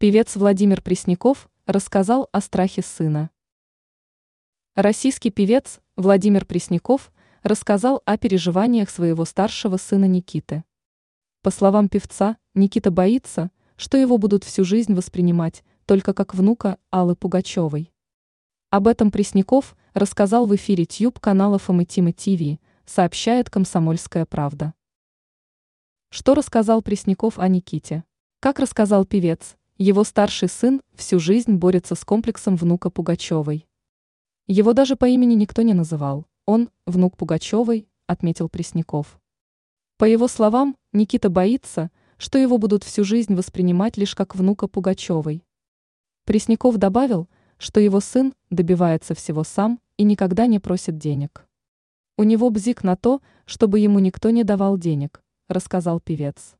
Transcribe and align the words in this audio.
Певец 0.00 0.36
Владимир 0.36 0.80
Пресняков 0.80 1.50
рассказал 1.66 2.28
о 2.30 2.40
страхе 2.40 2.82
сына. 2.82 3.30
Российский 4.76 5.30
певец 5.30 5.80
Владимир 5.96 6.44
Пресняков 6.44 7.10
рассказал 7.42 8.02
о 8.04 8.16
переживаниях 8.16 8.90
своего 8.90 9.24
старшего 9.24 9.76
сына 9.76 10.04
Никиты. 10.04 10.62
По 11.42 11.50
словам 11.50 11.88
певца, 11.88 12.36
Никита 12.54 12.92
боится, 12.92 13.50
что 13.74 13.98
его 13.98 14.18
будут 14.18 14.44
всю 14.44 14.64
жизнь 14.64 14.94
воспринимать 14.94 15.64
только 15.84 16.14
как 16.14 16.32
внука 16.32 16.78
Аллы 16.90 17.16
Пугачевой. 17.16 17.92
Об 18.70 18.86
этом 18.86 19.10
Пресняков 19.10 19.76
рассказал 19.94 20.46
в 20.46 20.54
эфире 20.54 20.84
тьюб 20.84 21.18
канала 21.18 21.58
Фомытима 21.58 22.12
ТВ, 22.12 22.60
сообщает 22.86 23.50
«Комсомольская 23.50 24.26
правда». 24.26 24.74
Что 26.08 26.34
рассказал 26.34 26.82
Пресняков 26.82 27.40
о 27.40 27.48
Никите? 27.48 28.04
Как 28.38 28.60
рассказал 28.60 29.04
певец, 29.04 29.56
его 29.78 30.02
старший 30.02 30.48
сын 30.48 30.82
всю 30.94 31.20
жизнь 31.20 31.54
борется 31.54 31.94
с 31.94 32.04
комплексом 32.04 32.56
внука 32.56 32.90
Пугачевой. 32.90 33.68
Его 34.48 34.72
даже 34.72 34.96
по 34.96 35.04
имени 35.04 35.34
никто 35.34 35.62
не 35.62 35.72
называл. 35.72 36.26
Он– 36.46 36.68
внук 36.86 37.16
Пугачевой, 37.16 37.86
отметил 38.08 38.48
Пресняков. 38.48 39.20
По 39.96 40.04
его 40.04 40.26
словам, 40.26 40.76
Никита 40.92 41.30
боится, 41.30 41.92
что 42.16 42.38
его 42.38 42.58
будут 42.58 42.82
всю 42.82 43.04
жизнь 43.04 43.36
воспринимать 43.36 43.96
лишь 43.96 44.16
как 44.16 44.34
внука 44.34 44.66
Пугачевой. 44.66 45.44
Пресняков 46.24 46.76
добавил, 46.76 47.28
что 47.56 47.78
его 47.78 48.00
сын 48.00 48.34
добивается 48.50 49.14
всего 49.14 49.44
сам 49.44 49.78
и 49.96 50.02
никогда 50.02 50.46
не 50.46 50.58
просит 50.58 50.98
денег. 50.98 51.46
У 52.16 52.24
него 52.24 52.50
бзик 52.50 52.82
на 52.82 52.96
то, 52.96 53.22
чтобы 53.44 53.78
ему 53.78 54.00
никто 54.00 54.30
не 54.30 54.42
давал 54.42 54.76
денег, 54.76 55.22
рассказал 55.46 56.00
певец. 56.00 56.57